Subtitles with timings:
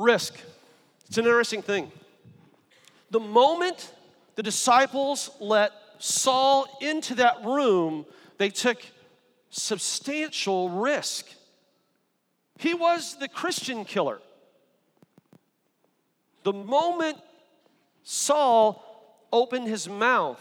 [0.00, 0.34] Risk.
[1.06, 1.92] It's an interesting thing.
[3.10, 3.92] The moment
[4.34, 8.06] the disciples let Saul into that room,
[8.38, 8.78] they took
[9.50, 11.26] substantial risk.
[12.58, 14.20] He was the Christian killer.
[16.44, 17.18] The moment
[18.02, 18.82] Saul
[19.30, 20.40] opened his mouth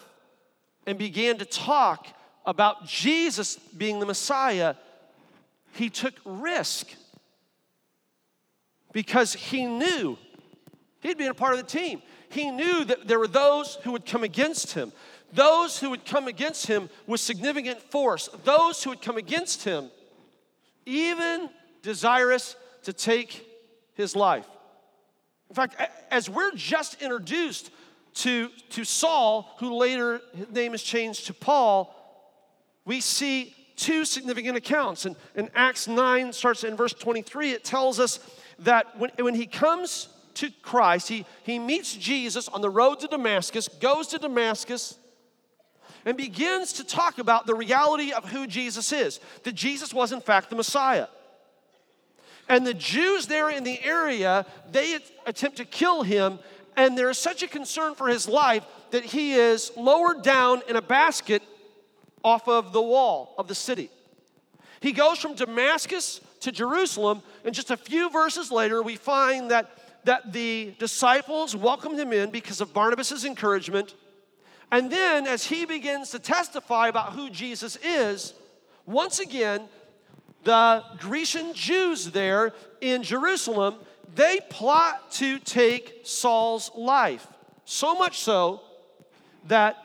[0.88, 2.08] and began to talk
[2.46, 4.76] about Jesus being the Messiah,
[5.74, 6.88] he took risk
[8.92, 10.18] because he knew
[11.02, 12.02] he'd been a part of the team.
[12.30, 14.92] He knew that there were those who would come against him,
[15.34, 19.90] those who would come against him with significant force, those who would come against him,
[20.86, 21.50] even
[21.82, 23.46] desirous to take
[23.94, 24.48] his life.
[25.50, 25.76] In fact,
[26.12, 27.72] as we're just introduced
[28.16, 31.96] to, to Saul, who later his name is changed to Paul,
[32.86, 35.06] we see two significant accounts.
[35.06, 38.20] And in Acts 9, starts in verse 23, it tells us
[38.60, 43.08] that when, when he comes to Christ, he, he meets Jesus on the road to
[43.08, 44.98] Damascus, goes to Damascus,
[46.06, 50.22] and begins to talk about the reality of who Jesus is that Jesus was, in
[50.22, 51.08] fact, the Messiah.
[52.48, 56.40] And the Jews there in the area, they attempt to kill him,
[56.76, 60.76] and there is such a concern for his life that he is lowered down in
[60.76, 61.44] a basket
[62.24, 63.90] off of the wall of the city.
[64.80, 69.70] He goes from Damascus to Jerusalem, and just a few verses later, we find that,
[70.06, 73.94] that the disciples welcomed him in because of Barnabas' encouragement.
[74.72, 78.34] And then, as he begins to testify about who Jesus is,
[78.86, 79.68] once again,
[80.44, 83.76] the Grecian Jews there in Jerusalem,
[84.16, 87.28] they plot to take Saul's life.
[87.66, 88.62] So much so
[89.48, 89.78] that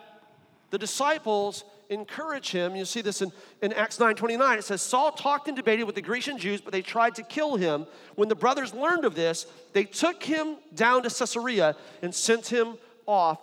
[0.71, 2.77] the disciples encourage him.
[2.77, 3.33] You see this in,
[3.65, 4.59] in Acts 9 29.
[4.59, 7.57] It says, Saul talked and debated with the Grecian Jews, but they tried to kill
[7.57, 7.87] him.
[8.15, 12.77] When the brothers learned of this, they took him down to Caesarea and sent him
[13.07, 13.41] off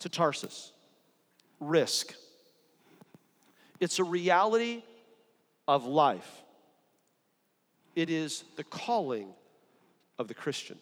[0.00, 0.72] to Tarsus.
[1.60, 2.14] Risk.
[3.80, 4.82] It's a reality
[5.68, 6.42] of life,
[7.94, 9.28] it is the calling
[10.18, 10.78] of the Christian.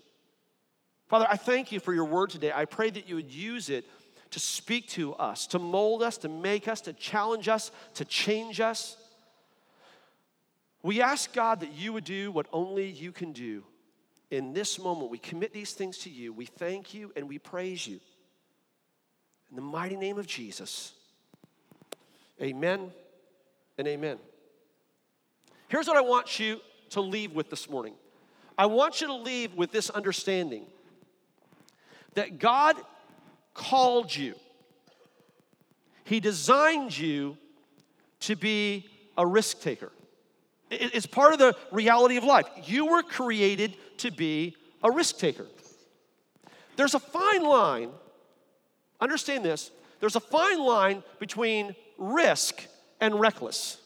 [1.09, 2.53] Father, I thank you for your word today.
[2.55, 3.85] I pray that you would use it
[4.37, 8.61] to speak to us, to mold us, to make us, to challenge us, to change
[8.61, 8.99] us.
[10.83, 13.65] We ask God that you would do what only you can do.
[14.31, 16.35] In this moment, we commit these things to you.
[16.35, 17.99] We thank you and we praise you.
[19.49, 20.93] In the mighty name of Jesus,
[22.39, 22.93] amen
[23.79, 24.19] and amen.
[25.69, 26.61] Here's what I want you
[26.91, 27.95] to leave with this morning
[28.59, 30.67] I want you to leave with this understanding
[32.13, 32.77] that God
[33.57, 34.35] called you,
[36.05, 37.37] He designed you
[38.21, 39.91] to be a risk taker.
[40.71, 42.47] It's part of the reality of life.
[42.65, 45.47] You were created to be a risk taker.
[46.77, 47.91] There's a fine line,
[49.01, 52.67] understand this, there's a fine line between risk
[53.01, 53.79] and reckless.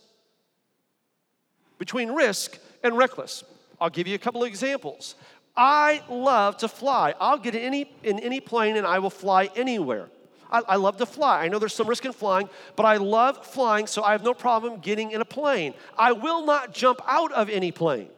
[1.79, 3.45] Between risk and reckless.
[3.81, 5.15] I'll give you a couple of examples.
[5.61, 7.13] I love to fly.
[7.21, 10.09] I'll get in any, in any plane and I will fly anywhere.
[10.51, 11.45] I, I, love to fly.
[11.45, 14.33] I know there's some risk in flying, but I love flying, so I have no
[14.33, 15.75] problem getting in a plane.
[15.99, 18.09] I will not jump out of any plane.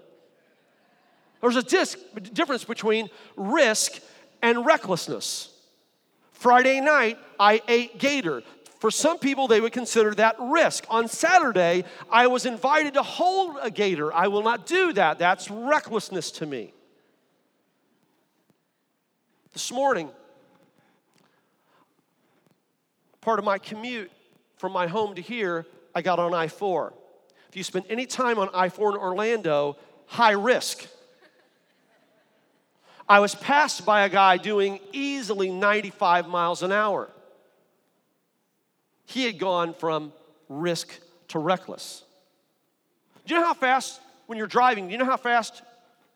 [1.40, 1.98] There's a disc,
[2.32, 4.00] difference between risk
[4.40, 5.52] and recklessness.
[6.30, 8.44] Friday night, I ate gator.
[8.78, 10.84] For some people, they would consider that risk.
[10.88, 14.12] On Saturday, I was invited to hold a gator.
[14.14, 15.18] I will not do that.
[15.18, 16.72] That's recklessness to me.
[19.52, 20.08] This morning,
[23.20, 24.10] part of my commute
[24.56, 26.94] from my home to here, I got on I 4.
[27.50, 29.76] If you spend any time on I 4 in Orlando,
[30.06, 30.86] high risk.
[33.06, 37.10] I was passed by a guy doing easily 95 miles an hour.
[39.04, 40.14] He had gone from
[40.48, 40.98] risk
[41.28, 42.04] to reckless.
[43.26, 45.60] Do you know how fast, when you're driving, do you know how fast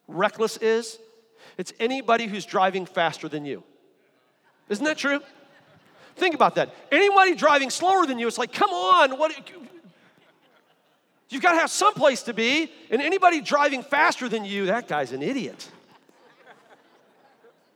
[0.08, 0.98] reckless is?
[1.58, 3.62] It's anybody who's driving faster than you.
[4.68, 5.20] Isn't that true?
[6.16, 6.74] Think about that.
[6.91, 9.32] Anybody driving slower than you, it's like, come on, what?
[11.28, 12.70] You've got to have some place to be.
[12.91, 15.68] And anybody driving faster than you, that guy's an idiot.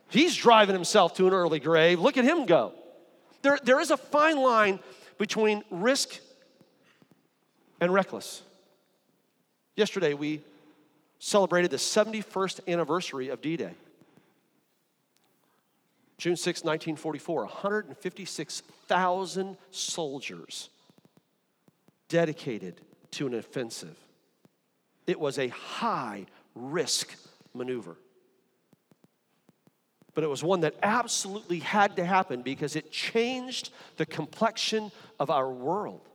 [0.08, 2.00] He's driving himself to an early grave.
[2.00, 2.72] Look at him go.
[3.42, 4.80] There, there is a fine line
[5.18, 6.18] between risk
[7.80, 8.42] and reckless.
[9.76, 10.42] Yesterday, we
[11.20, 13.74] celebrated the 71st anniversary of D Day.
[16.18, 20.70] June 6, 1944, 156,000 soldiers
[22.08, 22.80] dedicated
[23.12, 23.96] to an offensive.
[25.06, 27.14] It was a high risk
[27.54, 27.96] maneuver.
[30.14, 35.30] but it was one that absolutely had to happen because it changed the complexion of
[35.30, 36.06] our world.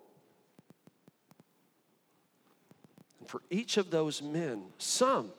[3.14, 5.31] And for each of those men, some,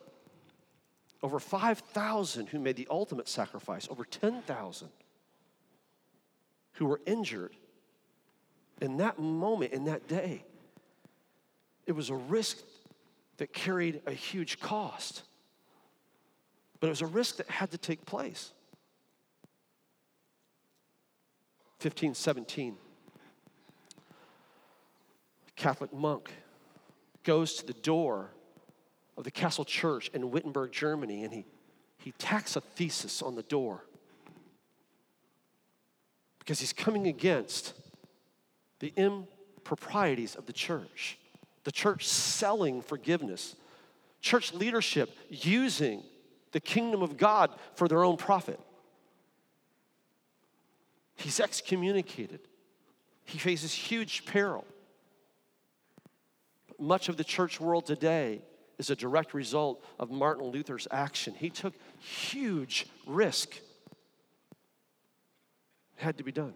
[1.23, 4.89] over 5,000 who made the ultimate sacrifice, over 10,000
[6.73, 7.55] who were injured
[8.81, 10.43] in that moment, in that day.
[11.87, 12.57] It was a risk
[13.37, 15.23] that carried a huge cost,
[16.79, 18.53] but it was a risk that had to take place.
[21.81, 22.75] 1517,
[25.47, 26.31] a Catholic monk
[27.27, 28.31] goes to the door
[29.17, 31.45] of the Castle Church in Wittenberg, Germany, and he,
[31.97, 33.83] he tacks a thesis on the door
[36.39, 37.73] because he's coming against
[38.79, 41.17] the improprieties of the church,
[41.65, 43.57] the church selling forgiveness,
[44.21, 46.03] church leadership using
[46.53, 48.59] the kingdom of God for their own profit.
[51.17, 52.39] He's excommunicated.
[53.25, 54.63] He faces huge peril.
[56.79, 58.41] Much of the church world today
[58.77, 61.33] is a direct result of Martin Luther's action.
[61.33, 63.55] He took huge risk.
[65.97, 66.53] It had to be done.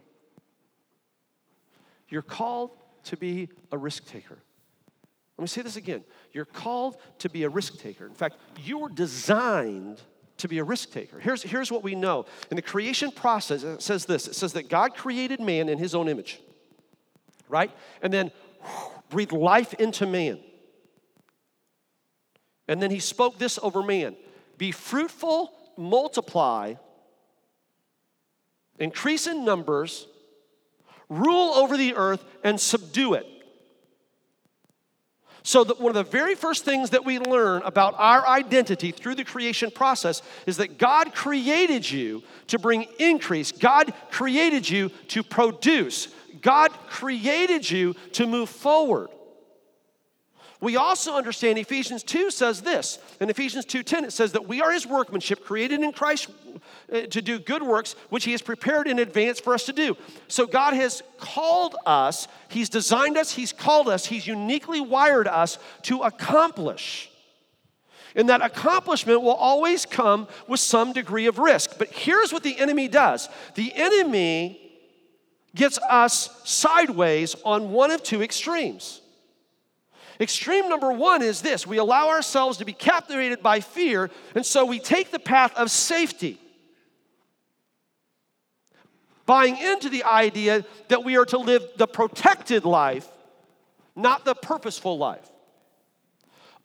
[2.08, 2.70] You're called
[3.04, 4.38] to be a risk taker.
[5.38, 6.04] Let me say this again.
[6.32, 8.06] You're called to be a risk taker.
[8.06, 10.00] In fact, you were designed
[10.36, 11.18] to be a risk taker.
[11.18, 12.26] Here's, here's what we know.
[12.50, 15.94] In the creation process, it says this it says that God created man in his
[15.94, 16.40] own image,
[17.48, 17.70] right?
[18.02, 18.30] And then
[19.12, 20.40] breathed life into man.
[22.66, 24.16] And then he spoke this over man
[24.58, 26.74] Be fruitful, multiply,
[28.78, 30.08] increase in numbers,
[31.08, 33.26] rule over the earth, and subdue it.
[35.44, 39.24] So, one of the very first things that we learn about our identity through the
[39.24, 43.50] creation process is that God created you to bring increase.
[43.50, 46.08] God created you to produce.
[46.40, 49.08] God created you to move forward.
[50.62, 53.00] We also understand Ephesians 2 says this.
[53.20, 56.28] In Ephesians 2:10 it says that we are his workmanship created in Christ
[56.92, 59.96] Uh, to do good works which he has prepared in advance for us to do.
[60.28, 65.58] So God has called us, he's designed us, he's called us, he's uniquely wired us
[65.82, 67.10] to accomplish.
[68.14, 71.78] And that accomplishment will always come with some degree of risk.
[71.78, 73.28] But here's what the enemy does.
[73.54, 74.58] The enemy
[75.54, 79.00] gets us sideways on one of two extremes.
[80.20, 84.66] Extreme number one is this we allow ourselves to be captivated by fear, and so
[84.66, 86.38] we take the path of safety.
[89.26, 93.08] Buying into the idea that we are to live the protected life,
[93.94, 95.28] not the purposeful life.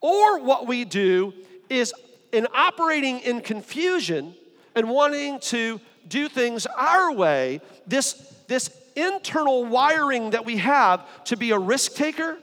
[0.00, 1.34] Or what we do
[1.68, 1.92] is
[2.32, 4.34] in operating in confusion
[4.74, 8.12] and wanting to do things our way, this,
[8.48, 12.38] this internal wiring that we have to be a risk taker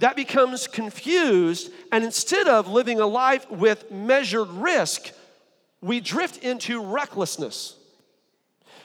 [0.00, 5.12] that becomes confused, and instead of living a life with measured risk,
[5.80, 7.76] we drift into recklessness.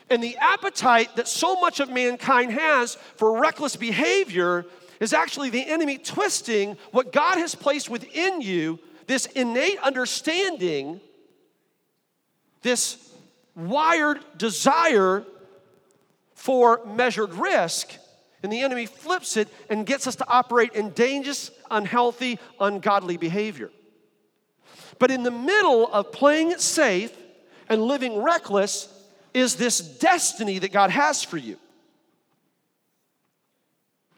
[0.09, 4.65] And the appetite that so much of mankind has for reckless behavior
[4.99, 11.01] is actually the enemy twisting what God has placed within you, this innate understanding,
[12.61, 13.13] this
[13.55, 15.25] wired desire
[16.33, 17.97] for measured risk
[18.45, 23.71] and the enemy flips it and gets us to operate in dangerous, unhealthy, ungodly behavior.
[24.99, 27.15] But in the middle of playing it safe
[27.69, 28.91] and living reckless
[29.33, 31.57] is this destiny that God has for you.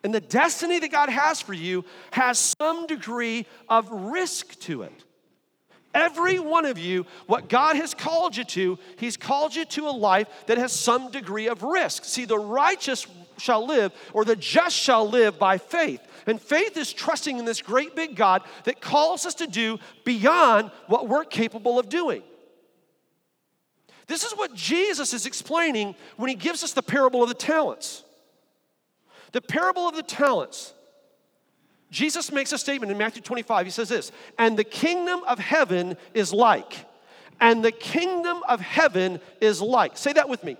[0.04, 5.04] And the destiny that God has for you has some degree of risk to it.
[5.94, 9.90] Every one of you, what God has called you to, He's called you to a
[9.90, 12.06] life that has some degree of risk.
[12.06, 13.08] See, the righteous
[13.38, 16.02] shall live, or the just shall live by faith.
[16.28, 20.72] And faith is trusting in this great big God that calls us to do beyond
[20.88, 22.22] what we're capable of doing.
[24.08, 28.04] This is what Jesus is explaining when he gives us the parable of the talents.
[29.32, 30.74] The parable of the talents.
[31.90, 33.66] Jesus makes a statement in Matthew 25.
[33.66, 36.86] He says this, and the kingdom of heaven is like.
[37.40, 39.98] And the kingdom of heaven is like.
[39.98, 40.58] Say that with me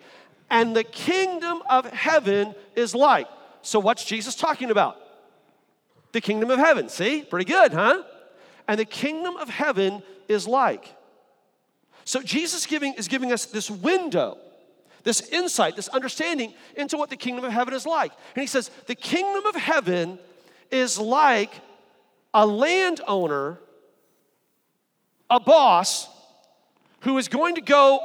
[0.50, 3.28] and the kingdom of heaven is like.
[3.62, 4.98] So, what's Jesus talking about?
[6.12, 6.90] The kingdom of heaven.
[6.90, 7.22] See?
[7.22, 8.04] Pretty good, huh?
[8.68, 10.94] And the kingdom of heaven is like.
[12.06, 14.38] So, Jesus giving, is giving us this window,
[15.04, 18.12] this insight, this understanding into what the kingdom of heaven is like.
[18.36, 20.20] And he says, The kingdom of heaven
[20.72, 21.52] is like
[22.34, 23.60] a landowner,
[25.30, 26.08] a boss,
[27.02, 28.00] who is going to go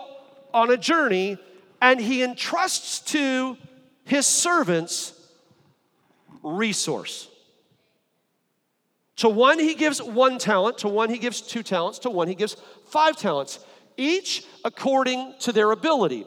[0.52, 1.38] on a journey
[1.80, 3.56] and he entrusts to
[4.04, 5.12] his servants
[6.42, 7.28] resource.
[9.16, 12.35] To one, he gives one talent, to one, he gives two talents, to one, he
[12.35, 13.59] gives five talents,
[13.97, 16.26] each according to their ability.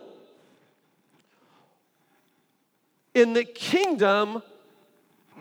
[3.13, 4.43] In the kingdom,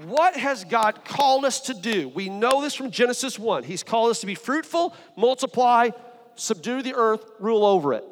[0.05, 2.09] what has God called us to do?
[2.09, 3.65] We know this from Genesis 1.
[3.65, 5.91] He's called us to be fruitful, multiply,
[6.37, 8.05] subdue the earth, rule over it.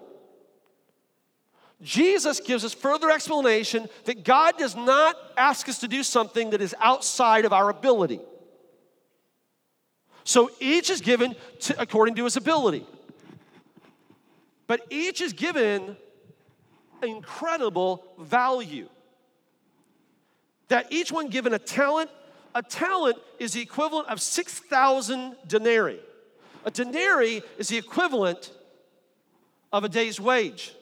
[1.80, 6.60] Jesus gives us further explanation that God does not ask us to do something that
[6.60, 8.20] is outside of our ability.
[10.24, 12.86] So each is given to, according to his ability.
[14.66, 15.96] But each is given
[17.02, 18.88] incredible value.
[20.68, 22.10] That each one given a talent,
[22.54, 26.00] a talent is the equivalent of 6,000 denarii.
[26.64, 28.52] A denarii is the equivalent
[29.72, 30.72] of a day's wage.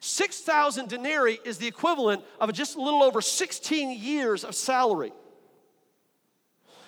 [0.00, 5.12] 6,000 denarii is the equivalent of just a little over 16 years of salary.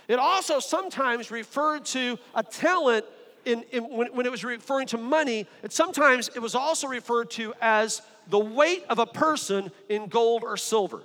[0.09, 3.05] It also sometimes referred to a talent
[3.45, 7.31] in, in, when, when it was referring to money, it sometimes it was also referred
[7.31, 11.03] to as the weight of a person in gold or silver.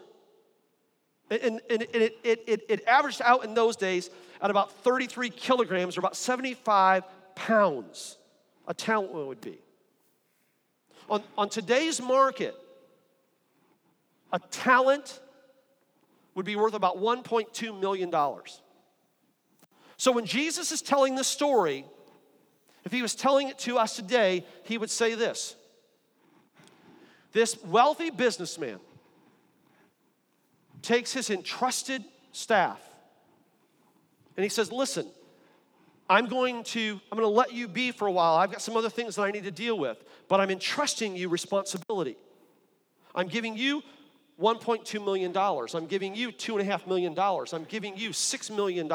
[1.29, 4.10] And, and, and it, it, it, it averaged out in those days
[4.41, 7.03] at about 33 kilograms or about 75
[7.36, 8.17] pounds,
[8.67, 9.60] a talent would be.
[11.10, 12.55] On, on today's market,
[14.34, 15.20] a talent
[16.36, 18.12] would be worth about $1.2 million.
[20.01, 21.86] So when Jesus is telling this story,
[22.86, 25.55] if he was telling it to us today, he would say this
[27.34, 28.79] This wealthy businessman
[30.81, 32.81] takes his entrusted staff
[34.36, 35.05] and he says, Listen,
[36.10, 38.38] I'm going to I'm going to let you be for a while.
[38.38, 41.29] I've got some other things that I need to deal with, but I'm entrusting you
[41.29, 42.17] responsibility.
[43.13, 43.84] I'm giving you
[44.41, 45.38] $1.2 million.
[45.38, 47.15] I'm giving you $2.5 million.
[47.20, 48.91] I'm giving you $6 million.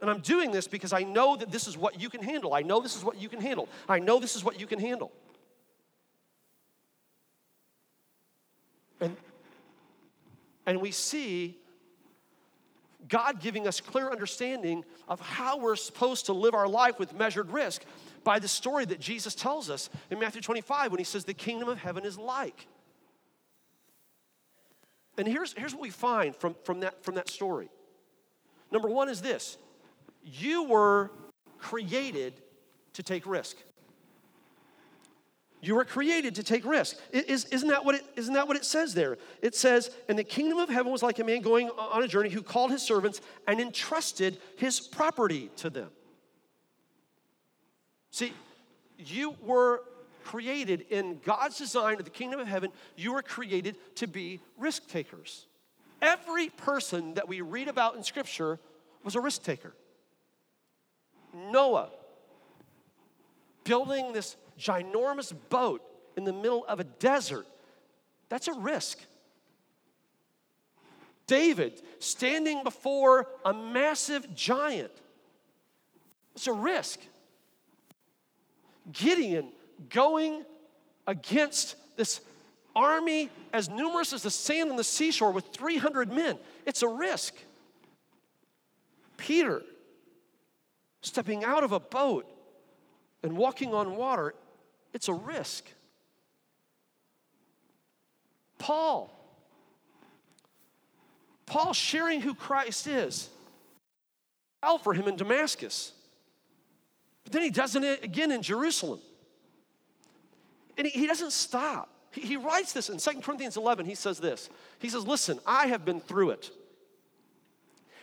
[0.00, 2.54] And I'm doing this because I know that this is what you can handle.
[2.54, 3.68] I know this is what you can handle.
[3.88, 5.12] I know this is what you can handle.
[9.00, 9.16] And,
[10.66, 11.58] and we see
[13.08, 17.50] God giving us clear understanding of how we're supposed to live our life with measured
[17.50, 17.82] risk
[18.24, 21.68] by the story that Jesus tells us in Matthew 25 when he says, The kingdom
[21.68, 22.66] of heaven is like.
[25.18, 27.68] And here's, here's what we find from, from, that, from that story.
[28.70, 29.58] Number one is this
[30.22, 31.10] you were
[31.58, 32.34] created
[32.94, 33.56] to take risk.
[35.62, 36.96] You were created to take risk.
[37.12, 39.18] Is, isn't, that what it, isn't that what it says there?
[39.42, 42.30] It says, And the kingdom of heaven was like a man going on a journey
[42.30, 45.90] who called his servants and entrusted his property to them.
[48.10, 48.32] See,
[48.96, 49.82] you were
[50.24, 54.88] created in God's design of the kingdom of heaven, you were created to be risk
[54.88, 55.46] takers.
[56.00, 58.58] Every person that we read about in Scripture
[59.04, 59.74] was a risk taker.
[61.34, 61.90] Noah
[63.64, 65.82] building this ginormous boat
[66.16, 67.46] in the middle of a desert,
[68.28, 68.98] that's a risk.
[71.26, 74.90] David standing before a massive giant,
[76.34, 77.00] it's a risk.
[78.92, 79.48] Gideon
[79.88, 80.44] going
[81.06, 82.20] against this
[82.74, 87.34] army as numerous as the sand on the seashore with 300 men, it's a risk.
[89.16, 89.62] Peter
[91.00, 92.26] stepping out of a boat
[93.22, 94.34] and walking on water,
[94.92, 95.64] it's a risk.
[98.58, 99.10] Paul,
[101.46, 103.28] Paul sharing who Christ is,
[104.62, 105.92] hell for him in Damascus.
[107.24, 109.00] But then he does it again in Jerusalem.
[110.76, 111.88] And he, he doesn't stop.
[112.12, 113.86] He, he writes this in 2 Corinthians 11.
[113.86, 116.50] He says this He says, Listen, I have been through it.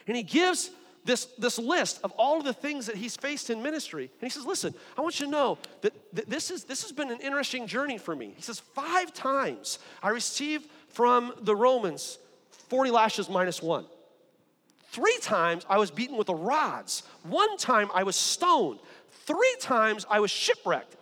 [0.08, 0.72] And he gives
[1.08, 4.04] this, this list of all of the things that he's faced in ministry.
[4.04, 6.92] And he says, Listen, I want you to know that, that this, is, this has
[6.92, 8.34] been an interesting journey for me.
[8.36, 12.20] He says, Five times I received from the Romans
[12.70, 13.86] 40 lashes minus one.
[14.90, 17.04] Three times I was beaten with the rods.
[17.24, 18.80] One time I was stoned.
[19.26, 20.96] Three times I was shipwrecked.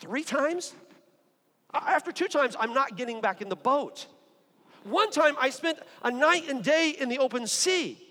[0.00, 0.74] Three times?
[1.72, 4.06] After two times, I'm not getting back in the boat.
[4.84, 8.05] One time I spent a night and day in the open sea.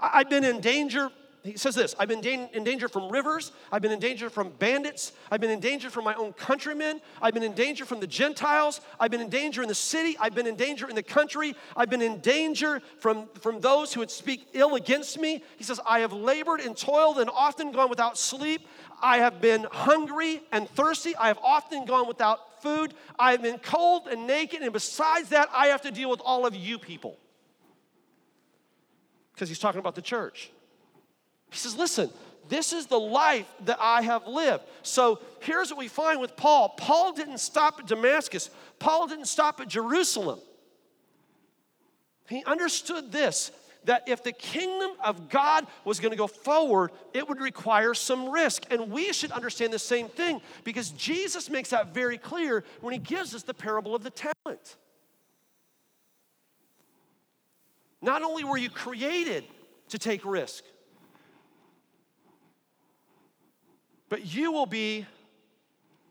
[0.00, 1.10] I've been in danger.
[1.42, 5.12] he says this I've been in danger from rivers, I've been in danger from bandits,
[5.30, 8.80] I've been in danger from my own countrymen, I've been in danger from the Gentiles,
[9.00, 11.90] I've been in danger in the city, I've been in danger in the country, I've
[11.90, 15.42] been in danger from, from those who would speak ill against me.
[15.56, 18.66] He says, I have labored and toiled and often gone without sleep.
[19.00, 21.14] I have been hungry and thirsty.
[21.16, 22.94] I have often gone without food.
[23.18, 24.62] I have been cold and naked.
[24.62, 27.16] And besides that, I have to deal with all of you people.
[29.38, 30.50] Because he's talking about the church.
[31.52, 32.10] He says, Listen,
[32.48, 34.64] this is the life that I have lived.
[34.82, 39.60] So here's what we find with Paul Paul didn't stop at Damascus, Paul didn't stop
[39.60, 40.40] at Jerusalem.
[42.28, 43.52] He understood this
[43.84, 48.28] that if the kingdom of God was going to go forward, it would require some
[48.28, 48.64] risk.
[48.72, 52.98] And we should understand the same thing because Jesus makes that very clear when he
[52.98, 54.76] gives us the parable of the talent.
[58.00, 59.44] Not only were you created
[59.88, 60.64] to take risk,
[64.08, 65.06] But you will be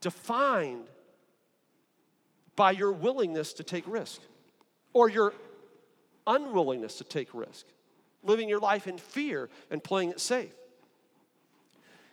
[0.02, 0.86] defined
[2.56, 4.22] by your willingness to take risk
[4.94, 5.34] or your
[6.26, 7.66] unwillingness to take risk,
[8.24, 10.54] living your life in fear and playing it safe.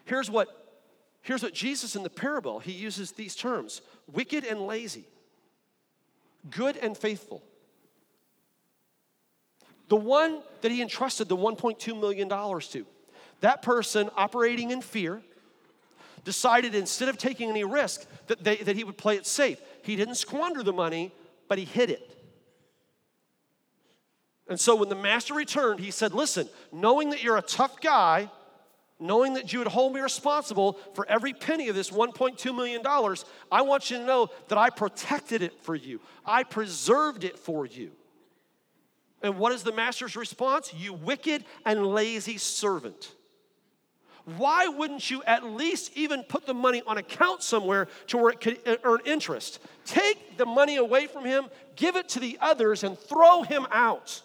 [0.05, 0.83] Here's what,
[1.23, 3.81] here's what Jesus in the parable, he uses these terms
[4.13, 5.05] wicked and lazy,
[6.51, 7.43] good and faithful.
[9.89, 12.87] The one that he entrusted the $1.2 million to,
[13.41, 15.23] that person operating in fear,
[16.25, 19.61] decided instead of taking any risk that, they, that he would play it safe.
[19.83, 21.13] He didn't squander the money,
[21.49, 22.11] but he hid it.
[24.49, 28.31] And so when the master returned, he said, Listen, knowing that you're a tough guy,
[29.01, 32.83] knowing that you would hold me responsible for every penny of this $1.2 million,
[33.51, 37.67] I want you to know that I protected it for you, I preserved it for
[37.67, 37.93] you.
[39.25, 40.73] And what is the master's response?
[40.73, 43.11] You wicked and lazy servant
[44.25, 48.41] why wouldn't you at least even put the money on account somewhere to where it
[48.41, 49.61] could earn interest?
[49.85, 54.23] Take the money away from him, give it to the others, and throw him out.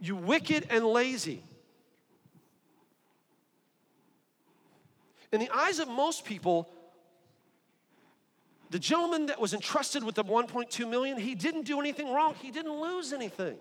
[0.00, 1.42] You wicked and lazy.
[5.32, 6.68] In the eyes of most people,
[8.70, 12.34] the gentleman that was entrusted with the 1.2 million, he didn't do anything wrong.
[12.40, 13.56] He didn't lose anything.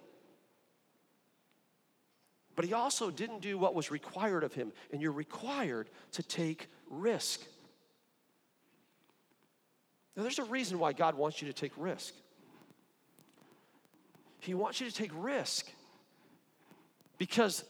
[2.55, 6.67] But he also didn't do what was required of him, and you're required to take
[6.89, 7.41] risk.
[10.15, 12.13] Now, there's a reason why God wants you to take risk.
[14.39, 15.67] He wants you to take risk
[17.17, 17.65] because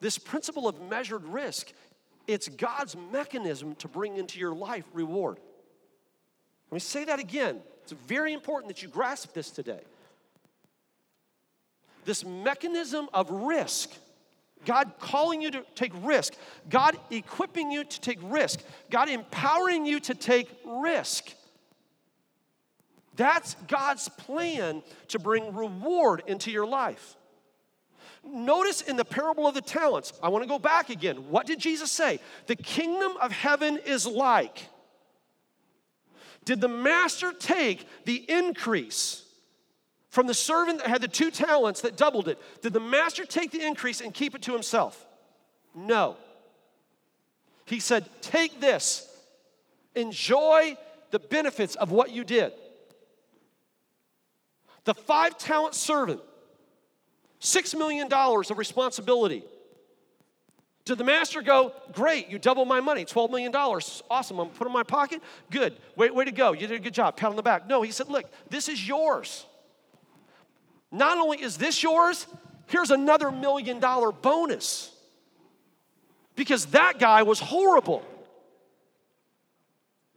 [0.00, 1.72] this principle of measured risk,
[2.26, 5.38] it's God's mechanism to bring into your life reward.
[6.70, 7.60] Let me say that again.
[7.82, 9.82] It's very important that you grasp this today
[12.06, 13.90] this mechanism of risk.
[14.64, 16.34] God calling you to take risk.
[16.70, 18.60] God equipping you to take risk.
[18.90, 21.32] God empowering you to take risk.
[23.16, 27.16] That's God's plan to bring reward into your life.
[28.24, 31.30] Notice in the parable of the talents, I want to go back again.
[31.30, 32.18] What did Jesus say?
[32.46, 34.68] The kingdom of heaven is like.
[36.44, 39.22] Did the master take the increase?
[40.10, 43.50] From the servant that had the two talents that doubled it, did the master take
[43.50, 45.06] the increase and keep it to himself?
[45.74, 46.16] No.
[47.66, 49.06] He said, Take this,
[49.94, 50.78] enjoy
[51.10, 52.52] the benefits of what you did.
[54.84, 56.20] The five talent servant,
[57.40, 59.44] $6 million of responsibility.
[60.86, 63.54] Did the master go, Great, you double my money, $12 million.
[63.54, 65.20] Awesome, I'm put in my pocket.
[65.50, 66.52] Good, way, way to go.
[66.52, 67.16] You did a good job.
[67.16, 67.68] Pat on the back.
[67.68, 69.44] No, he said, Look, this is yours.
[70.92, 72.28] Not only is this yours,
[72.68, 74.92] here's another million dollar bonus.
[76.36, 78.04] Because that guy was horrible.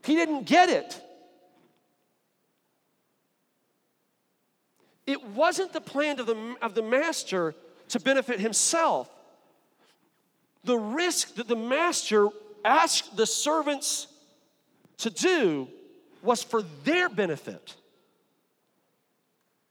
[0.05, 1.01] He didn't get it.
[5.07, 7.55] It wasn't the plan of the, of the master
[7.87, 9.09] to benefit himself.
[10.63, 12.27] The risk that the master
[12.65, 14.07] asked the servants
[14.97, 15.67] to do
[16.21, 17.75] was for their benefit.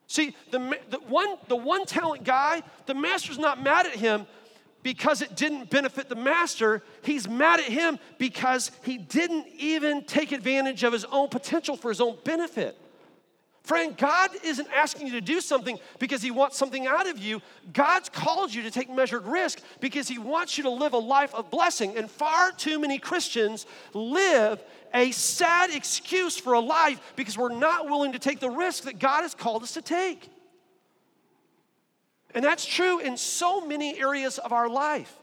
[0.06, 4.26] See, the, the, one, the one talent guy, the master's not mad at him
[4.82, 6.82] because it didn't benefit the master.
[7.02, 11.90] He's mad at him because he didn't even take advantage of his own potential for
[11.90, 12.78] his own benefit.
[13.68, 17.42] Friend, God isn't asking you to do something because He wants something out of you.
[17.74, 21.34] God's called you to take measured risk because He wants you to live a life
[21.34, 21.94] of blessing.
[21.98, 27.90] And far too many Christians live a sad excuse for a life because we're not
[27.90, 30.30] willing to take the risk that God has called us to take.
[32.34, 35.14] And that's true in so many areas of our life.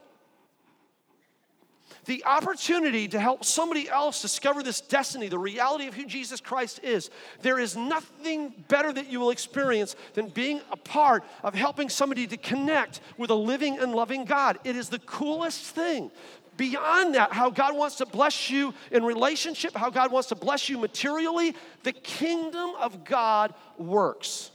[2.06, 6.80] The opportunity to help somebody else discover this destiny, the reality of who Jesus Christ
[6.82, 7.10] is.
[7.42, 12.26] There is nothing better that you will experience than being a part of helping somebody
[12.28, 14.58] to connect with a living and loving God.
[14.64, 16.10] It is the coolest thing
[16.56, 20.68] beyond that, how God wants to bless you in relationship, how God wants to bless
[20.68, 24.50] you materially, the kingdom of God works.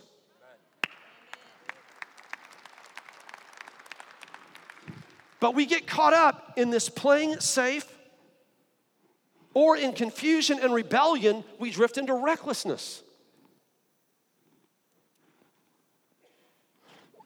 [5.42, 7.86] But we get caught up in this playing it safe,
[9.54, 13.02] or in confusion and rebellion, we drift into recklessness.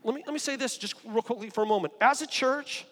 [0.02, 1.94] Let me, let me say this just real quickly for a moment.
[2.00, 2.86] As a church,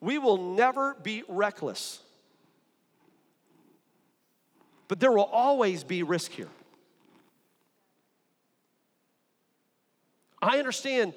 [0.00, 2.00] we will never be reckless,
[4.88, 6.48] but there will always be risk here.
[10.40, 11.12] I understand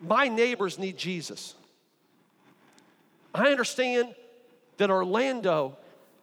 [0.00, 1.54] my neighbors need Jesus.
[3.34, 4.14] I understand
[4.78, 5.76] that Orlando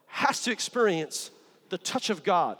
[0.08, 1.32] has to experience
[1.70, 2.58] the touch of God.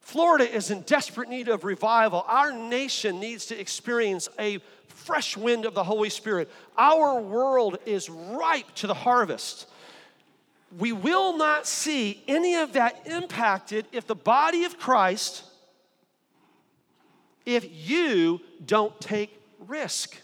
[0.00, 2.24] Florida is in desperate need of revival.
[2.26, 6.50] Our nation needs to experience a fresh wind of the Holy Spirit.
[6.76, 9.68] Our world is ripe to the harvest.
[10.78, 15.44] We will not see any of that impacted if the body of Christ,
[17.46, 20.16] if you don't take risk.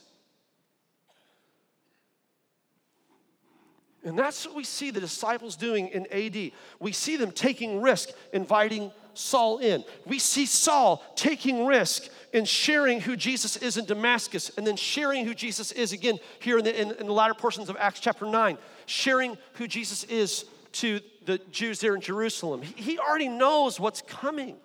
[4.09, 6.53] And that's what we see the disciples doing in AD.
[6.81, 9.85] We see them taking risk, inviting Saul in.
[10.07, 15.27] We see Saul taking risk in sharing who Jesus is in Damascus and then sharing
[15.27, 18.25] who Jesus is again here in the, in, in the latter portions of Acts chapter
[18.25, 22.63] 9, sharing who Jesus is to the Jews there in Jerusalem.
[22.63, 24.57] He, he already knows what's coming.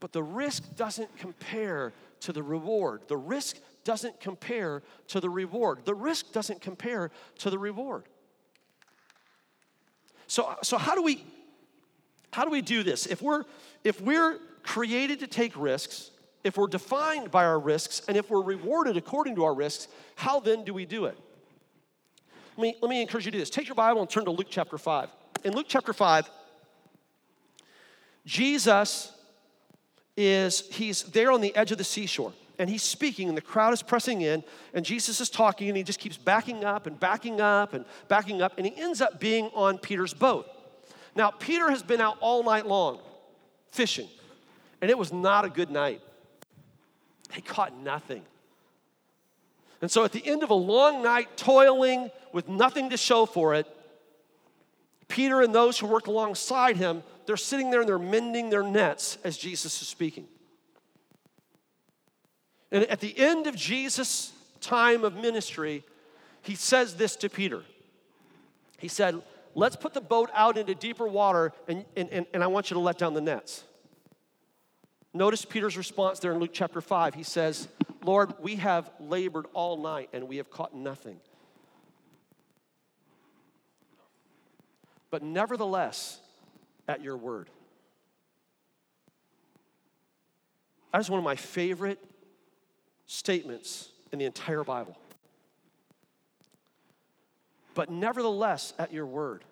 [0.00, 3.02] But the risk doesn't compare to the reward.
[3.08, 3.56] The risk
[3.88, 5.78] doesn't compare to the reward.
[5.86, 8.04] The risk doesn't compare to the reward.
[10.26, 11.24] So, so how do we
[12.30, 13.06] how do we do this?
[13.06, 13.44] If we're
[13.84, 16.10] if we're created to take risks,
[16.44, 20.38] if we're defined by our risks, and if we're rewarded according to our risks, how
[20.38, 21.16] then do we do it?
[22.58, 23.48] Let me, let me encourage you to do this.
[23.48, 25.08] Take your Bible and turn to Luke chapter 5.
[25.44, 26.28] In Luke chapter 5,
[28.26, 29.12] Jesus
[30.14, 33.72] is, he's there on the edge of the seashore and he's speaking, and the crowd
[33.72, 34.42] is pressing in,
[34.74, 38.42] and Jesus is talking, and he just keeps backing up and backing up and backing
[38.42, 40.46] up, and he ends up being on Peter's boat.
[41.14, 43.00] Now, Peter has been out all night long
[43.70, 44.08] fishing,
[44.80, 46.00] and it was not a good night.
[47.32, 48.22] He caught nothing.
[49.80, 53.54] And so, at the end of a long night toiling with nothing to show for
[53.54, 53.66] it,
[55.06, 59.18] Peter and those who worked alongside him, they're sitting there and they're mending their nets
[59.22, 60.26] as Jesus is speaking.
[62.70, 65.84] And at the end of Jesus' time of ministry,
[66.42, 67.62] he says this to Peter.
[68.78, 69.22] He said,
[69.54, 72.80] Let's put the boat out into deeper water, and, and, and I want you to
[72.80, 73.64] let down the nets.
[75.12, 77.14] Notice Peter's response there in Luke chapter 5.
[77.14, 77.66] He says,
[78.04, 81.18] Lord, we have labored all night and we have caught nothing.
[85.10, 86.20] But nevertheless,
[86.86, 87.48] at your word.
[90.92, 91.98] That is one of my favorite
[93.08, 94.96] statements in the entire Bible.
[97.74, 99.44] But nevertheless, at your word.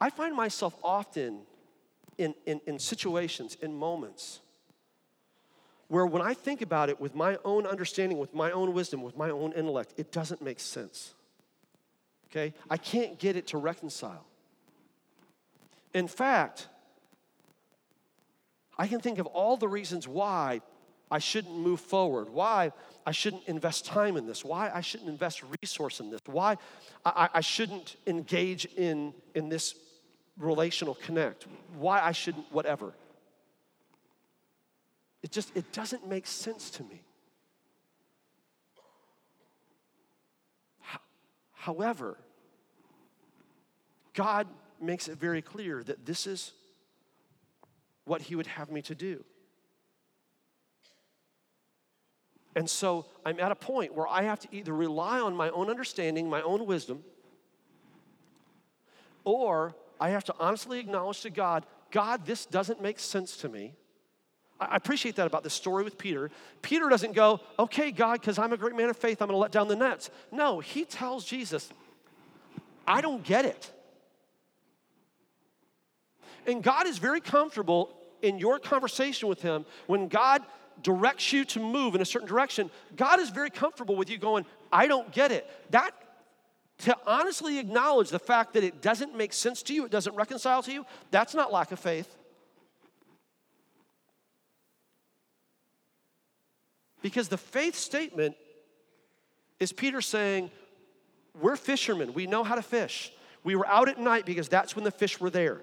[0.00, 1.42] I find myself often
[2.18, 4.40] in, in, in situations, in moments,
[5.88, 9.16] where when I think about it with my own understanding, with my own wisdom, with
[9.16, 11.14] my own intellect, it doesn't make sense.
[12.30, 12.54] Okay?
[12.70, 14.24] I can't get it to reconcile.
[15.92, 16.68] In fact,
[18.78, 20.60] I can think of all the reasons why
[21.10, 22.72] I shouldn't move forward, why
[23.06, 26.56] I shouldn't invest time in this, why I shouldn't invest resource in this, why
[27.04, 29.74] I, I shouldn't engage in, in this
[30.38, 32.94] relational connect, why I shouldn't, whatever.
[35.22, 37.02] It just, it doesn't make sense to me.
[41.52, 42.16] However,
[44.14, 44.48] God
[44.80, 46.52] makes it very clear that this is
[48.04, 49.24] what He would have me to do.
[52.54, 55.70] And so I'm at a point where I have to either rely on my own
[55.70, 57.02] understanding, my own wisdom,
[59.24, 63.74] or I have to honestly acknowledge to God, God, this doesn't make sense to me.
[64.60, 66.30] I appreciate that about the story with Peter.
[66.60, 69.40] Peter doesn't go, okay, God, because I'm a great man of faith, I'm going to
[69.40, 70.10] let down the nets.
[70.30, 71.70] No, he tells Jesus,
[72.86, 73.72] I don't get it.
[76.46, 77.90] And God is very comfortable
[78.22, 80.42] in your conversation with Him when God
[80.82, 82.70] directs you to move in a certain direction.
[82.96, 85.48] God is very comfortable with you going, I don't get it.
[85.70, 85.92] That
[86.78, 90.62] to honestly acknowledge the fact that it doesn't make sense to you, it doesn't reconcile
[90.64, 92.16] to you, that's not lack of faith.
[97.02, 98.36] Because the faith statement
[99.60, 100.50] is Peter saying,
[101.40, 103.12] We're fishermen, we know how to fish.
[103.44, 105.62] We were out at night because that's when the fish were there.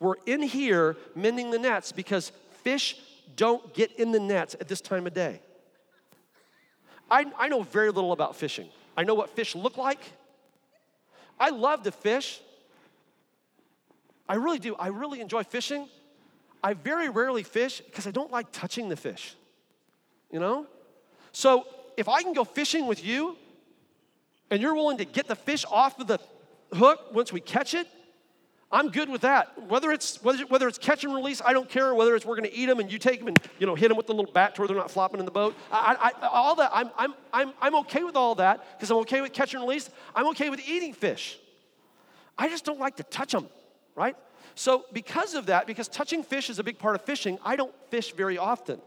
[0.00, 2.96] We're in here mending the nets because fish
[3.36, 5.40] don't get in the nets at this time of day.
[7.10, 8.68] I, I know very little about fishing.
[8.96, 10.00] I know what fish look like.
[11.38, 12.40] I love to fish.
[14.28, 14.74] I really do.
[14.76, 15.88] I really enjoy fishing.
[16.62, 19.36] I very rarely fish because I don't like touching the fish.
[20.30, 20.66] You know?
[21.32, 23.36] So if I can go fishing with you
[24.50, 26.18] and you're willing to get the fish off of the
[26.72, 27.86] hook once we catch it,
[28.72, 29.68] I'm good with that.
[29.68, 31.94] Whether it's whether, whether it's catch and release, I don't care.
[31.94, 33.88] Whether it's we're going to eat them and you take them and you know hit
[33.88, 35.54] them with the little bat to where they're not flopping in the boat.
[35.70, 39.20] I, I, all that I'm I'm I'm I'm okay with all that because I'm okay
[39.20, 39.90] with catch and release.
[40.14, 41.38] I'm okay with eating fish.
[42.36, 43.48] I just don't like to touch them,
[43.94, 44.16] right?
[44.54, 47.74] So because of that, because touching fish is a big part of fishing, I don't
[47.90, 48.80] fish very often.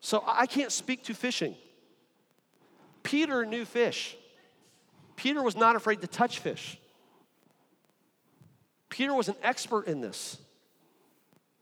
[0.00, 1.54] So I can't speak to fishing.
[3.02, 4.16] Peter knew fish.
[5.14, 6.78] Peter was not afraid to touch fish.
[8.92, 10.36] Peter was an expert in this.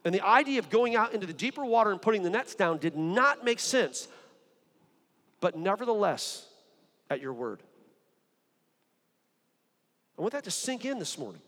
[0.05, 2.79] And the idea of going out into the deeper water and putting the nets down
[2.79, 4.09] did not make sense.
[5.40, 6.45] But nevertheless,
[7.09, 7.62] at your word.
[10.19, 11.40] I want that to sink in this morning.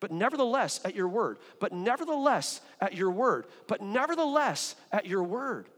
[0.00, 1.38] But nevertheless, at your word.
[1.60, 3.46] But nevertheless, at your word.
[3.68, 5.68] But nevertheless, at your word.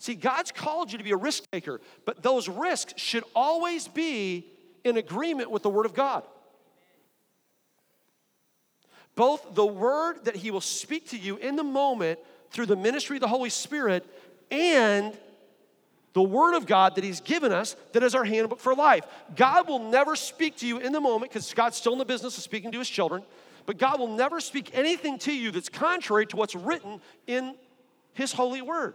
[0.00, 4.46] See, God's called you to be a risk taker, but those risks should always be
[4.82, 6.24] in agreement with the Word of God
[9.14, 12.18] both the word that he will speak to you in the moment
[12.50, 14.04] through the ministry of the Holy Spirit
[14.50, 15.16] and
[16.12, 19.04] the word of God that he's given us that is our handbook for life.
[19.34, 22.36] God will never speak to you in the moment because God's still in the business
[22.36, 23.22] of speaking to his children,
[23.66, 27.54] but God will never speak anything to you that's contrary to what's written in
[28.14, 28.94] his holy word.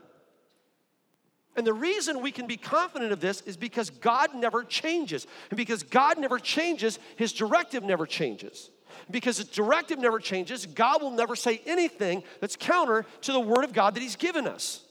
[1.58, 5.28] And the reason we can be confident of this is because God never changes.
[5.50, 8.70] And because God never changes, his directive never changes
[9.10, 13.64] because his directive never changes, God will never say anything that's counter to the word
[13.64, 14.84] of God that he's given us.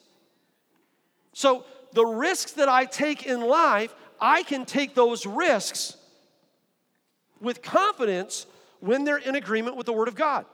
[1.33, 5.97] So, the risks that I take in life, I can take those risks
[7.41, 8.47] with confidence
[8.81, 10.45] when they're in agreement with the word of God.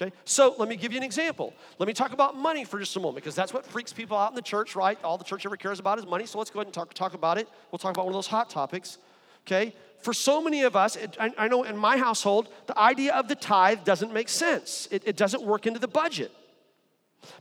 [0.00, 1.54] Okay, so let me give you an example.
[1.78, 4.30] Let me talk about money for just a moment because that's what freaks people out
[4.30, 5.02] in the church, right?
[5.02, 6.26] All the church ever cares about is money.
[6.26, 7.48] So let's go ahead and talk, talk about it.
[7.70, 8.98] We'll talk about one of those hot topics.
[9.46, 13.14] Okay, for so many of us, it, I, I, know in my household, the idea
[13.14, 14.88] of the tithe doesn't make sense.
[14.90, 16.30] It, it doesn't work into the budget.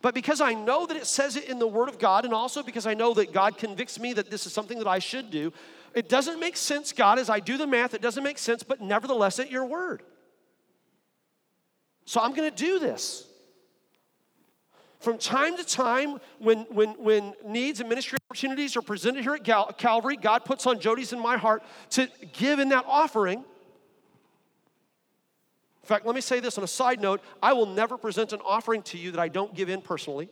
[0.02, 2.64] But because I know that it says it in the Word of God, and also
[2.64, 5.54] because I know that God convicts me that this is something that I should do,
[5.94, 8.82] it doesn't make sense, God, as I do the math, it doesn't make sense, but
[8.82, 10.04] nevertheless, at your Word.
[12.06, 13.28] So I'm gonna do this.
[15.06, 19.44] From time to time, when, when, when needs and ministry opportunities are presented here at
[19.44, 23.38] Cal- Calvary, God puts on Jody's in my heart to give in that offering.
[23.38, 23.46] In
[25.84, 28.82] fact, let me say this on a side note I will never present an offering
[28.82, 30.28] to you that I don't give in personally,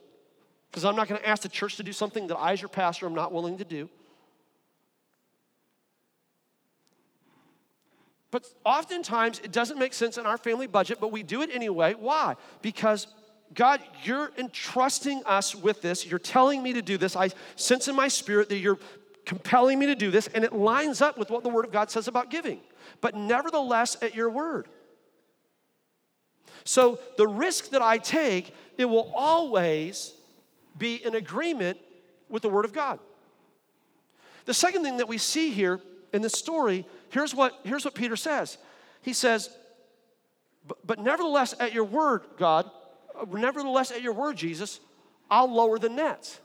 [0.71, 2.69] because I'm not going to ask the church to do something that I, as your
[2.69, 3.87] pastor, am not willing to do.
[8.31, 11.93] But oftentimes, it doesn't make sense in our family budget, but we do it anyway.
[11.93, 12.37] Why?
[12.63, 13.05] Because
[13.53, 16.05] God, you're entrusting us with this.
[16.05, 17.15] You're telling me to do this.
[17.15, 18.79] I sense in my spirit that you're
[19.25, 21.89] compelling me to do this, and it lines up with what the Word of God
[21.91, 22.59] says about giving.
[23.01, 24.67] But nevertheless, at your word.
[26.63, 30.13] So the risk that I take, it will always
[30.77, 31.77] be in agreement
[32.29, 32.99] with the Word of God.
[34.45, 35.79] The second thing that we see here
[36.11, 38.57] in this story, here's what, here's what Peter says.
[39.01, 39.49] He says,
[40.67, 42.69] but, but nevertheless, at your word, God,
[43.31, 44.79] nevertheless, at your word, Jesus,
[45.29, 46.39] I'll lower the nets.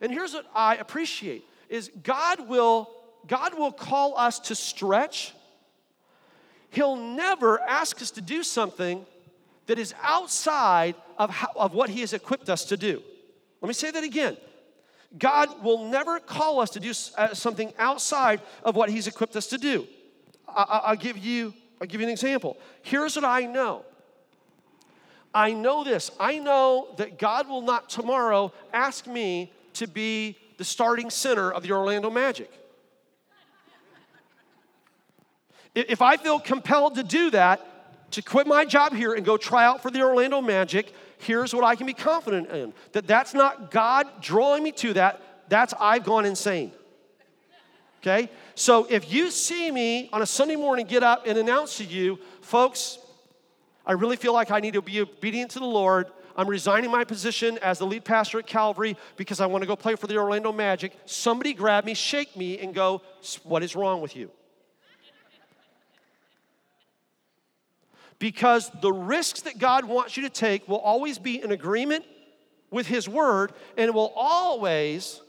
[0.00, 2.90] And here's what I appreciate is God will
[3.26, 5.32] God will call us to stretch.
[6.70, 9.04] He'll never ask us to do something
[9.66, 13.02] that is outside of, how, of what He has equipped us to do.
[13.60, 14.36] Let me say that again.
[15.18, 19.46] God will never call us to do uh, something outside of what He's equipped us
[19.48, 19.86] to do.
[20.48, 22.56] I, will give you, I'll give you an example.
[22.82, 23.84] Here's what I know
[25.34, 26.10] I know this.
[26.20, 31.62] I know that God will not tomorrow ask me to be the starting center of
[31.62, 32.50] the Orlando Magic.
[35.74, 37.66] If I feel compelled to do that,
[38.12, 41.64] to quit my job here and go try out for the Orlando Magic, here's what
[41.64, 46.04] I can be confident in that that's not God drawing me to that, that's I've
[46.04, 46.72] gone insane.
[48.02, 48.28] Okay?
[48.54, 52.18] So if you see me on a Sunday morning get up and announce to you,
[52.42, 52.98] folks,
[53.84, 56.06] I really feel like I need to be obedient to the Lord.
[56.36, 59.76] I'm resigning my position as the lead pastor at Calvary because I want to go
[59.76, 60.92] play for the Orlando Magic.
[61.04, 63.02] Somebody grab me, shake me, and go,
[63.42, 64.30] What is wrong with you?
[68.18, 72.04] Because the risks that God wants you to take will always be in agreement
[72.70, 75.20] with His Word, and it will always,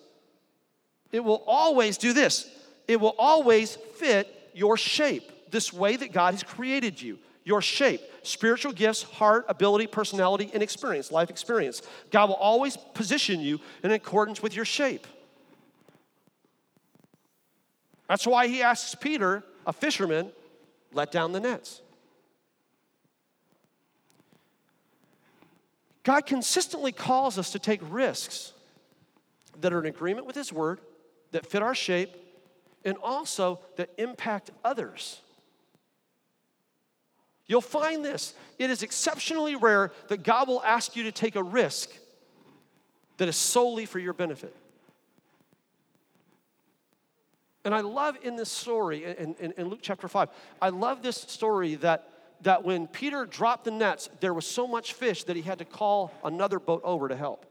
[1.11, 2.49] it will always do this.
[2.87, 8.01] It will always fit your shape, this way that God has created you your shape
[8.23, 11.81] spiritual gifts, heart, ability, personality, and experience, life experience.
[12.09, 15.05] God will always position you in accordance with your shape.
[18.07, 20.31] That's why he asks Peter, a fisherman,
[20.93, 21.81] let down the nets.
[26.03, 28.51] God consistently calls us to take risks
[29.61, 30.79] that are in agreement with his word,
[31.31, 32.11] that fit our shape,
[32.83, 35.21] and also that impact others.
[37.47, 38.33] You'll find this.
[38.57, 41.89] It is exceptionally rare that God will ask you to take a risk
[43.17, 44.55] that is solely for your benefit.
[47.65, 50.29] And I love in this story, in, in, in, Luke chapter 5,
[50.61, 52.09] I love this story that,
[52.41, 55.65] that when Peter dropped the nets, there was so much fish that he had to
[55.65, 57.45] call another boat over to help.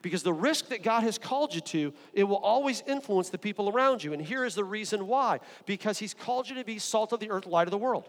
[0.00, 3.68] Because the risk that God has called you to, it will always influence the people
[3.68, 4.12] around you.
[4.12, 7.30] And here is the reason why because He's called you to be salt of the
[7.30, 8.08] earth, light of the world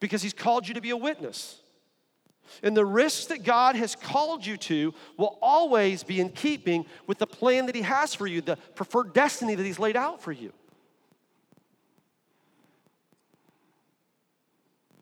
[0.00, 1.60] because He's called you to be a witness.
[2.62, 7.18] And the risks that God has called you to will always be in keeping with
[7.18, 10.32] the plan that He has for you, the preferred destiny that He's laid out for
[10.32, 10.52] you.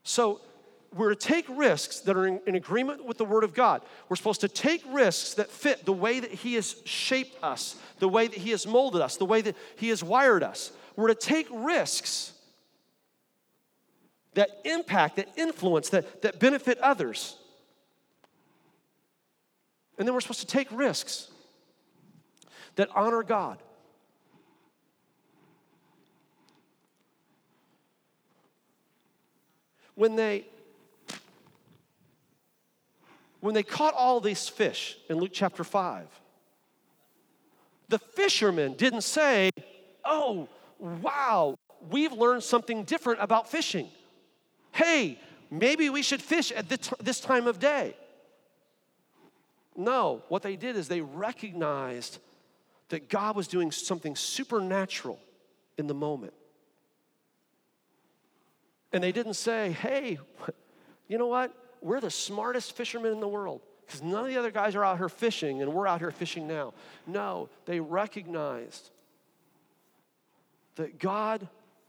[0.03, 0.41] So,
[0.95, 3.83] we're to take risks that are in, in, agreement with the Word of God.
[4.09, 8.09] We're supposed to take risks that fit the way that He has shaped us, the
[8.09, 10.73] way that He has molded us, the way that He has wired us.
[10.97, 12.33] We're to take risks
[14.39, 17.35] that impact, that influence, that, that benefit others.
[19.99, 21.29] And then we're supposed to take risks
[22.77, 23.59] that honor God.
[29.97, 30.47] When they
[33.41, 36.07] when they caught all these fish in Luke chapter 5,
[37.89, 39.51] the fishermen didn't say,
[40.05, 40.49] Oh,
[40.79, 41.57] wow,
[41.91, 43.89] we've learned something different about fishing
[44.79, 45.19] hey,
[45.51, 47.97] maybe we should fish at this time of day.
[49.77, 52.19] No, what they did is they recognized
[52.89, 55.19] that God was doing something supernatural
[55.77, 56.33] in the moment.
[58.93, 60.19] And they didn't say, hey,
[61.09, 61.53] you know what?
[61.83, 64.99] We're the smartest fishermen in the world because none of the other guys are out
[64.99, 66.73] here fishing and we're out here fishing now.
[67.07, 68.91] No, they recognized
[70.77, 71.49] that God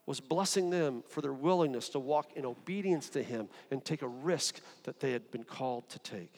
[0.09, 4.07] was blessing them for their willingness to walk in obedience to Him and take a
[4.07, 6.33] risk that they had been called to take.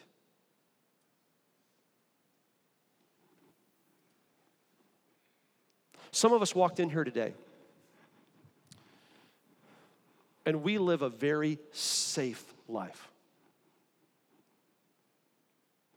[6.12, 7.34] Some of us walked in here today,
[10.45, 13.07] and we live a very safe life.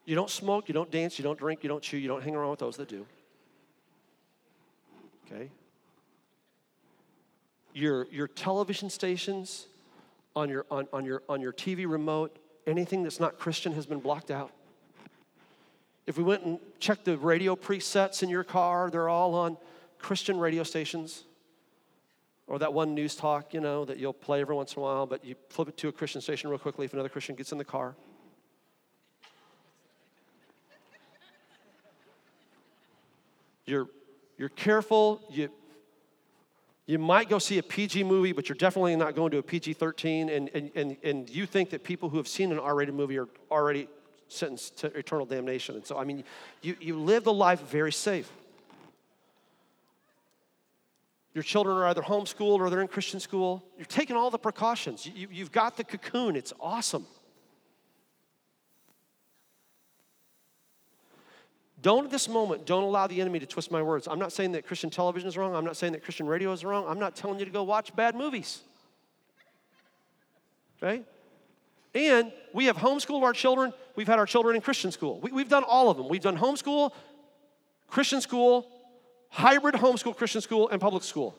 [0.05, 2.37] You don't smoke, you don't dance, you don't drink, you don't chew, you don't hang
[2.37, 3.05] around with those that do.
[5.27, 5.51] Okay?
[7.75, 9.67] Your, your television stations,
[10.37, 14.01] on your, on, on, your, on your TV remote, anything that's not Christian has been
[14.01, 14.51] blocked out.
[16.07, 19.57] If we went and checked the radio presets in your car, they're all on
[19.99, 21.25] Christian radio stations.
[22.47, 25.07] Or that one news talk, you know, that you'll play every once in a while,
[25.07, 27.59] but you flip it to a Christian station real quickly if another Christian gets in
[27.59, 27.95] the car.
[33.65, 33.89] You're,
[34.37, 35.49] you're careful, you,
[36.87, 39.75] you might go see a PG movie, but you're definitely not going to a PG
[39.75, 42.95] 13, and, and, and, and you think that people who have seen an R rated
[42.95, 43.89] movie are already
[44.29, 45.77] sentenced to eternal damnation.
[45.77, 46.25] And so, I mean,
[46.61, 48.31] you, you live the life very safe.
[51.33, 53.65] Your children are either homeschooled or they're in Christian school.
[53.77, 55.07] You're taking all the precautions.
[55.07, 57.07] You, you've got the cocoon, it's awesome.
[61.85, 64.09] Don't at this moment, don't allow the enemy to twist my words.
[64.11, 65.55] I'm not saying that Christian television is wrong.
[65.55, 66.87] I'm not saying that Christian radio is wrong.
[66.89, 68.63] I'm not telling you to go watch bad movies.
[70.83, 71.03] Okay?
[71.95, 73.75] And we have homeschooled our children.
[73.97, 75.21] We've had our children in Christian school.
[75.21, 76.09] We, have done all of them.
[76.09, 76.91] We've done homeschool,
[77.89, 78.67] Christian school,
[79.29, 81.37] hybrid homeschool Christian school, and public school.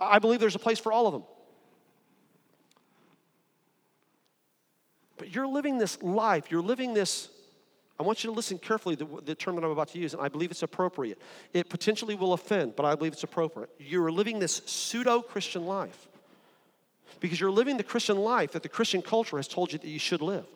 [0.00, 1.22] I believe there's a place for all of them.
[5.18, 7.28] But you're living this life, you're living this.
[7.98, 10.22] I want you to listen carefully to the term that I'm about to use, and
[10.22, 11.18] I believe it's appropriate.
[11.52, 13.70] It potentially will offend, but I believe it's appropriate.
[13.78, 16.08] You're living this pseudo Christian life
[17.18, 19.98] because you're living the Christian life that the Christian culture has told you that you
[19.98, 20.46] should live.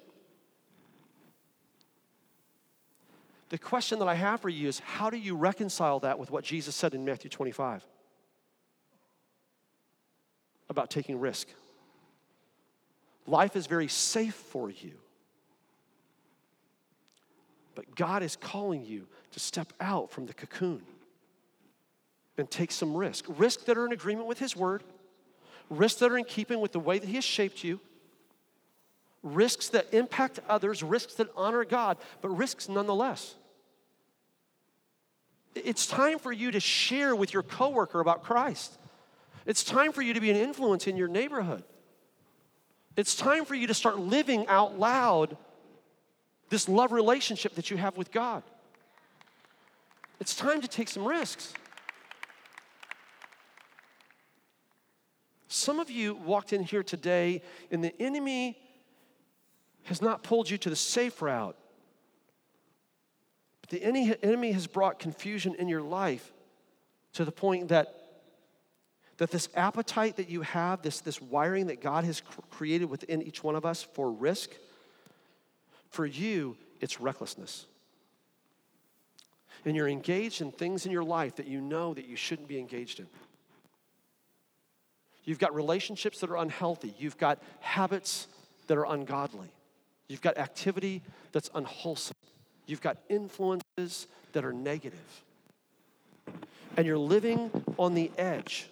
[3.49, 6.45] The question that I have for you is how do you reconcile that with what
[6.45, 7.85] Jesus said in Matthew 25
[10.71, 11.49] about taking risk?
[13.27, 14.93] Life is very safe for you.
[17.75, 20.83] But God is calling you to step out from the cocoon
[22.37, 23.25] and take some risk.
[23.29, 24.83] Risks that are in agreement with His Word,
[25.71, 27.81] risks that are in keeping with the way that He has shaped you,
[29.23, 33.37] risks that impact others, risks that honor God, but risks nonetheless.
[35.55, 38.79] It's time for you to share with your coworker about Christ.
[39.45, 41.65] It's time for you to be an influence in your neighborhood.
[42.97, 45.37] It's time for you to start living out loud
[46.53, 48.43] this love relationship that you have with God.
[50.21, 51.55] It's time to take some risks.
[55.49, 57.41] Some of you walked in here today,
[57.71, 58.59] and the enemy
[59.85, 61.57] has not pulled you to the safe route.
[63.63, 63.83] But the
[64.23, 66.35] enemy has brought confusion in your life
[67.15, 67.99] to the point that
[69.19, 73.45] that this appetite that you have, this, this wiring that God has created within each
[73.45, 74.51] one of us for risk,
[75.93, 77.67] for you, it's recklessness.
[79.65, 82.59] And you're engaged in things in your life that you know that you shouldn't be
[82.59, 83.07] engaged in.
[85.25, 86.95] You've got relationships that are unhealthy.
[86.99, 88.27] You've got habits
[88.67, 89.53] that are ungodly.
[90.09, 92.17] You've got activity that's unwholesome.
[92.67, 95.25] You've got influences that are negative.
[96.77, 98.69] And you're living on the edge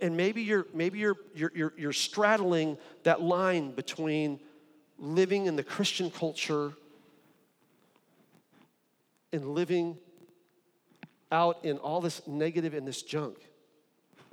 [0.00, 4.40] And maybe you're, maybe you're, you're, you're, you're straddling that line between
[4.98, 6.72] living in the Christian culture
[9.32, 9.98] and living
[11.30, 13.36] out in all this negative and this junk.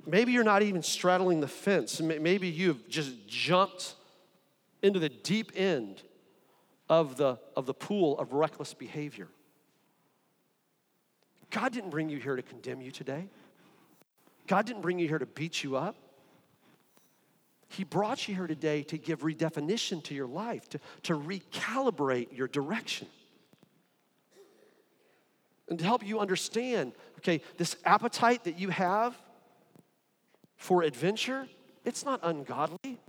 [0.06, 2.00] Maybe you're not even straddling the fence.
[2.00, 3.94] Maybe you've just jumped
[4.82, 6.02] into the deep end
[6.88, 9.28] of the, of the pool of reckless behavior.
[11.50, 13.28] God didn't bring you here to condemn you today.
[14.46, 15.96] God didn't bring you here to beat you up.
[17.68, 22.48] He brought you here today to give redefinition to your life, to, to recalibrate your
[22.48, 23.08] direction.
[25.68, 29.16] And to help you understand, okay, this appetite that you have
[30.56, 31.48] for adventure,
[31.84, 33.00] it's not ungodly,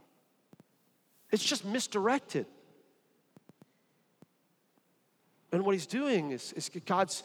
[1.30, 2.46] it's just misdirected.
[5.52, 7.24] And what he's doing is, is God's,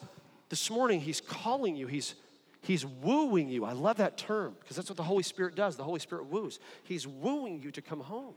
[0.48, 2.14] this morning, he's calling you, he's
[2.60, 3.64] He's wooing you.
[3.64, 5.76] I love that term because that's what the Holy Spirit does.
[5.76, 6.58] The Holy Spirit woos.
[6.82, 8.34] He's wooing you to come home.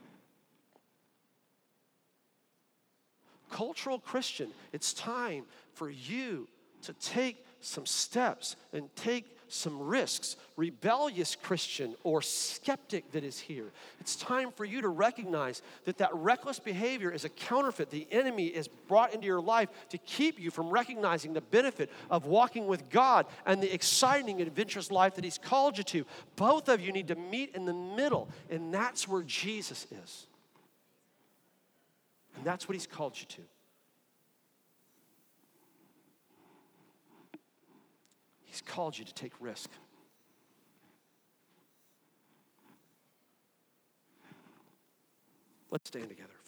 [3.50, 5.44] Cultural Christian, it's time
[5.74, 6.48] for you
[6.84, 13.72] to take some steps and take some risks, rebellious Christian or skeptic that is here.
[14.00, 17.90] It's time for you to recognize that that reckless behavior is a counterfeit.
[17.90, 22.26] The enemy is brought into your life to keep you from recognizing the benefit of
[22.26, 26.06] walking with God and the exciting adventurous life that He's called you to.
[26.36, 30.28] Both of you need to meet in the middle, and that's where Jesus is.
[32.36, 33.42] And that's what He's called you to.
[38.52, 39.70] He's called you to take risk.
[45.72, 46.41] Let's stand together.